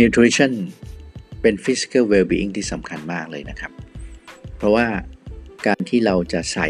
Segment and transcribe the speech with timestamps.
[0.00, 0.52] nutrition
[1.42, 3.72] เป็น physical well-being ที่สำคัญมากเลยนะครับ
[4.56, 4.86] เพราะว่า
[5.66, 6.68] การที่เราจะใส่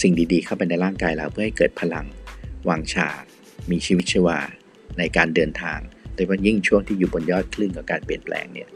[0.00, 2.06] สิ่งดีๆ เข้าไปในร่างกายเราเพื่อให้เกิดพลัง
[2.68, 3.08] วังชา
[3.70, 4.38] มีชีวิตชีวา
[4.98, 5.78] ในการเดินทาง
[6.14, 8.68] โดยเฉพาะยิ่งช่วงที่อยู่บนยอดคลื่นกับการเปลี่ยนแปลงเนี่ย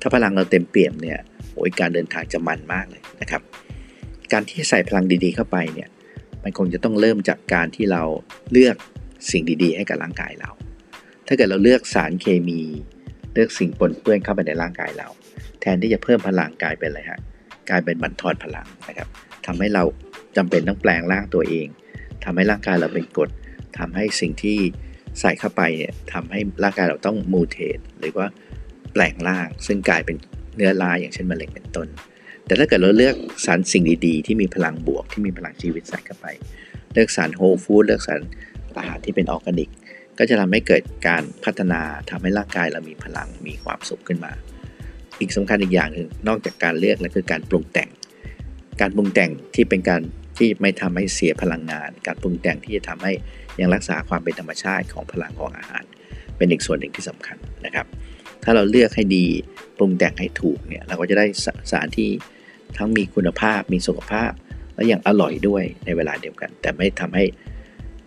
[0.00, 1.18] ถ้าพลังเราเต็มเปี่ยมเนี่ย
[1.54, 3.42] โอ้ยการเดินทางจะมันมากเลยนะครับ
[4.32, 5.88] การที่ใส่พลังดีๆ เข้าไปเนี่ย
[6.42, 8.02] มันคงจะต้องเริ่มจากการที่เรา
[8.52, 8.76] เลือก
[9.30, 10.50] สิ่งดีๆ ให้กับร่างกายเรา
[11.26, 12.60] ถ้าเกิดเราเลือกสารเคมี
[13.34, 15.08] เลือกสิ่งปนเปื้อนเข้าไปในร่างกายเรา
[15.60, 17.20] แทนที่จะเพิ่มพลังกลายเป็นอะไรฮะ
[17.70, 19.08] กลายเป็นบั่นทอนพลังนะครับ
[19.46, 19.82] ทำให้เรา
[20.36, 21.66] จำเป็นต้องแปลงร่างตัวเอง
[22.24, 23.30] ทำให้ร่างกายเราเป็นกรด
[23.78, 24.58] ทำให้สิ่งที่
[25.20, 28.28] ใส่เข้าไปเนี่ยทำให้ร่างกายเราต้องมูเทตหรือว่า
[28.92, 30.16] แปลงร่าง ซึ่งกลายเป็น
[30.56, 31.88] เนื้อรายอย่างเช่นมะเร็งเป็นต้น
[32.46, 36.26] แต่ถ้าเกิดเราเลือกสารสิ่งดีๆ ที่มีพลังบวกที่มีพลังชีวิตใส่เข้าไป
[36.92, 38.20] เลือกสารโฮลฟู้ดเลือกสาร
[38.78, 39.70] อาหารที่เป็นออร์แกนิก
[40.18, 44.32] ก็จะทำให้เกิดการพัฒนาทำให้ร่างกายเรามีพลังมีความสุขขึ้นมา
[45.20, 47.88] อีกสำคัญอีกอย่างหนึ่งนอกจากการเลือกแล้วคือการปรุงแต่ง
[48.80, 50.00] การปรุงแต่งที่เป็นการ
[50.38, 53.12] ที่ไม่ทำให้เสียพลังงาน การปรุงแต่งที่จะทำให้
[53.60, 55.84] ยังรักษาความเป็นธรรมชาติของพลังของอาหาร
[56.36, 57.86] เป็นอีกส่วนหนึ่งที่สำคัญนะครับ
[58.44, 59.24] ถ้าเราเลือกให้ดี
[59.78, 61.26] ปรุงแต่งให้ถูกเนี่ยเราก็จะได้
[61.72, 62.08] สารที่
[62.76, 64.32] ทั้งมีคุณภาพมีสุขภาพ
[64.74, 67.24] และยังอร่อยด้วยในเวลาเดียวกัน แต่ไม่ทำให้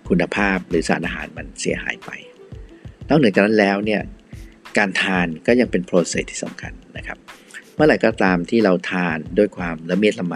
[0.10, 2.12] คุณภาพหรือสารอาหารมันเสียหายไป
[3.10, 4.02] นอกเหนือจากนั้นแล้วเนี่ย
[4.78, 7.18] การทานก็ยังเป็นโปรเซสที่สำคัญนะครับ
[7.76, 10.36] เมื่อไหร่ก็ตามที่เราทานด้วยความละเมียดละไม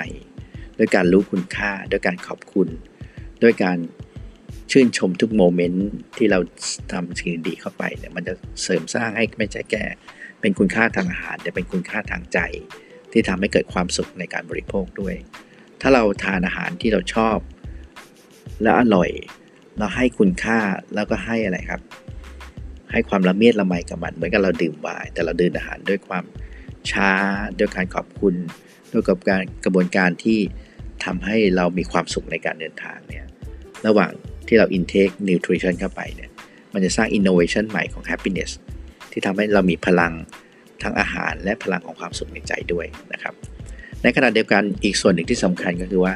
[0.78, 2.68] ด้วยการรู้คุณค่า ด้วยการขอบคุณ
[3.44, 3.78] ด้วยการ
[4.72, 6.40] ชื่นชมทุกโมเมนต์ที่เรา
[6.92, 9.86] ทำสิ่งดีเข้าไปเนี่ยมันจะเสริมสร้างให้ไม่ใช่แก่
[10.42, 12.40] เป็นคุณค่าทางอาหารแต่เป็นคุณค่าทางใจ
[13.12, 15.16] ที่ทำให้เกิดความสุขในการบริโภคด้วย
[15.82, 17.38] ถ้าเราทานอาหารที่เราชอบ
[18.64, 19.10] และอร่อย
[19.78, 20.60] เราให้คุณค่า
[20.96, 21.82] แล้วก็ให้อะไรครับ
[22.92, 26.24] ให้ความละเมียดละไมกับมันเหมือนกับเราดื่มไวน์แต่เราดื่มอาหารด้วยความ
[26.92, 27.12] ช้า
[27.58, 28.36] ด้วยการขอบคุณ
[28.92, 30.40] ด้วยกับการกระบวนการที่
[31.06, 33.26] ทำให้เรามีความสุขในการเดินทางเนี่ย
[33.88, 34.12] ระหว่าง
[34.48, 36.30] ที่เรา intake nutrition เข้าไปเนี่ย
[36.74, 38.52] มันจะสร้าง innovation ใหม่ของ happiness
[39.12, 40.14] ที่ทำให้เรามีพลัง
[40.84, 43.34] ทั้งอาหารและพลังของความสุขในใจด้วยนะครับ
[44.04, 46.14] ในขณะเดียวกันอีกส่วนหนึ่งที่สำคัญก็คือว่า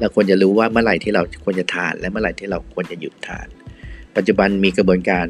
[0.00, 3.46] เราควรจะรู้ว่าเมื่อไหร่ที่เราควรจะทาน และเมื่อไหร่ที่เราควรจะหยุดทาน
[4.16, 5.26] ปัจจุบันมีกระบวนการ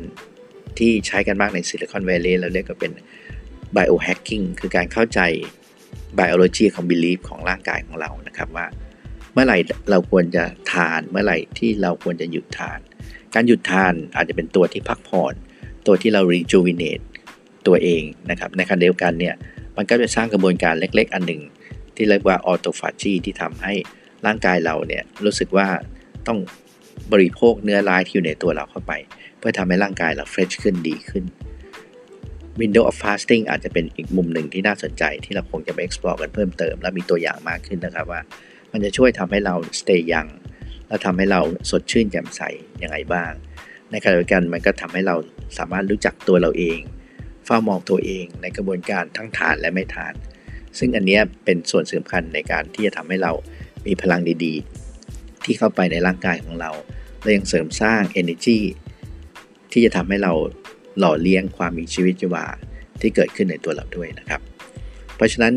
[0.79, 2.93] ที่ใช้กันมากในซิลิคอนแวลลย์เราเรียกว่าเป็น
[3.77, 5.21] biohacking คือการเข้าใจ
[6.19, 8.67] biology ของ belief ของร่างกายของเรานะครับว่า
[9.33, 9.59] เมื่อไหร่
[9.91, 12.79] เราควรจะทาน เมื่อไหร่ที่เราควรจะหยุดทาน
[13.35, 15.35] การหยุดทานอาจจะเป็นตัวที่พักผ่อน
[15.87, 17.05] ตัวที่เรา rejuvenate
[17.67, 19.35] ตัวเองนะครับในขณะเดียวกันเนี่ย
[19.77, 21.43] มันก็จะสร้างกระบวนการเล็ก ๆ อันหนึ่ง
[21.97, 23.75] ที่เรียกว่า autophagy ที่ทำให้
[24.27, 25.69] ร่างกายเราเนี่ยรู้สึกว่า
[26.27, 26.39] ต้อง
[27.13, 28.93] บริโภคเนื้อร้ายที่อยู่ในตัวเราเข้าไป
[29.39, 31.25] เพื่อทำให้ร่างกายเราเฟรชขึ้นดีขึ้น
[32.61, 38.21] Window of Fasting อาจจะเป็นอีกมุมหนึ่งที่น่าสนใจที่เราคงจะไป explore กันเพิ่มเติม และมีตัวอย่างมากขึ้นนะครับว่า
[38.73, 40.31] มันจะช่วยทำให้เรา stay young
[40.89, 42.41] และทำให้เราสดชื่นแจ่มใส
[42.83, 43.33] ยังไงบ้าง
[43.91, 45.17] ในขณะเดียวกันมันก็ทำให้เรา
[45.59, 46.79] สามารถรู้จักตัวเราเอง
[47.45, 50.15] เฝ้ามองตัวเองในกระบวนการทั้งทานและไม่ทาน
[50.79, 53.33] ซึ่งอันนี้เป็นส่วนสำคัญในการที่จะทำให้เรา
[53.87, 56.71] มีพลังดีๆ ที่เข้าไปในร่างกายของเรา
[57.23, 58.59] และยังเสริมสร้าง energy
[59.73, 60.33] ที่จะทำให้เรา
[60.99, 62.47] หล่อเลี้ยงความมีชีวิตชีวา
[63.01, 64.41] ที่เกิดขึ้นในตัวเราด้วยนะครับ
[65.17, 65.55] เพราะฉะนั้น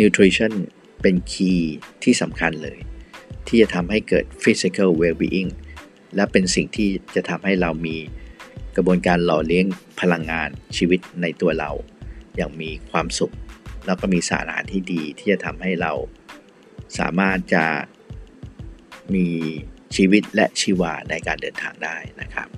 [0.00, 0.52] nutrition
[1.02, 2.78] เป็นคีย์ที่สำคัญเลย
[3.46, 5.50] ที่จะทำให้เกิด physical well-being
[6.16, 7.96] และเป็นสิ่งที่จะทำให้เรามี
[8.76, 9.66] กระบวนการหล่อเลี้ยง
[10.00, 11.70] พลังงานชีวิตในตัวเรา
[12.36, 13.34] อย่างมีความสุข
[13.86, 15.92] แล้วก็มีสารอาหารที่ดีที่จะทำให้เรา
[16.98, 17.66] สามารถจะ
[19.14, 19.28] มี
[19.96, 22.48] ชีวิตและชีวาในการเดินทางได้นะครับ